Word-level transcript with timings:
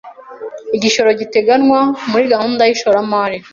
Igishoro 0.75 1.09
giteganywa 1.19 1.79
muri 2.09 2.23
gahunda 2.33 2.61
y 2.65 2.73
ishoramari 2.75 3.37